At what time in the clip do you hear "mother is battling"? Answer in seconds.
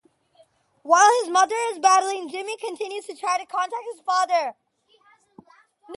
1.29-2.27